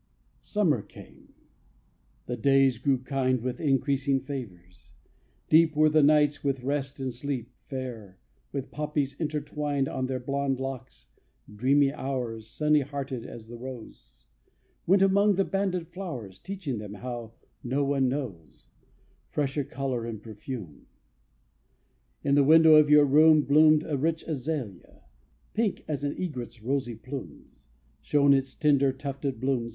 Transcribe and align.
Summer 0.41 0.81
came; 0.81 1.35
the 2.25 2.35
days 2.35 2.79
grew 2.79 2.97
kind 3.03 3.39
With 3.39 3.61
increasing 3.61 4.19
favors; 4.19 4.89
deep 5.47 5.75
Were 5.75 5.89
the 5.89 6.01
nights 6.01 6.43
with 6.43 6.63
rest 6.63 6.99
and 6.99 7.13
sleep: 7.13 7.51
Fair, 7.67 8.17
with 8.51 8.71
poppies 8.71 9.21
intertwined 9.21 9.87
On 9.87 10.07
their 10.07 10.19
blonde 10.19 10.59
locks, 10.59 11.11
dreamy 11.55 11.93
hours, 11.93 12.47
Sunny 12.49 12.79
hearted 12.79 13.27
as 13.27 13.47
the 13.47 13.57
rose, 13.59 14.09
Went 14.87 15.03
among 15.03 15.35
the 15.35 15.45
banded 15.45 15.87
flowers, 15.89 16.39
Teaching 16.39 16.79
them, 16.79 16.95
how 16.95 17.33
no 17.63 17.83
one 17.85 18.09
knows, 18.09 18.69
Fresher 19.29 19.63
color 19.63 20.03
and 20.07 20.23
perfume. 20.23 20.87
In 22.23 22.33
the 22.33 22.43
window 22.43 22.73
of 22.73 22.89
your 22.89 23.05
room 23.05 23.43
Bloomed 23.43 23.83
a 23.85 23.95
rich 23.97 24.23
azalea. 24.23 25.03
Pink, 25.53 25.85
As 25.87 26.03
an 26.03 26.19
egret's 26.19 26.59
rosy 26.63 26.95
plumes, 26.95 27.67
Shone 28.01 28.33
its 28.33 28.55
tender 28.55 28.91
tufted 28.91 29.39
blooms. 29.39 29.69